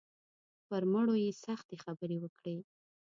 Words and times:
پر 0.67 0.83
مړو 0.91 1.15
یې 1.23 1.31
سختې 1.45 1.75
خبرې 1.83 2.17
وکړې. 2.19 2.57